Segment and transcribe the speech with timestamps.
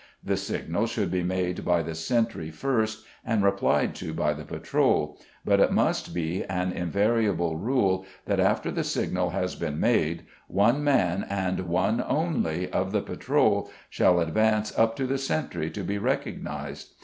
[0.23, 5.19] The signal should be made by the sentry first and replied to by the patrol,
[5.45, 10.83] but it must be an invariable rule that after the signal has been made one
[10.83, 15.99] man, and one only, of the patrol shall advance up to the sentry to be
[15.99, 16.95] recognised.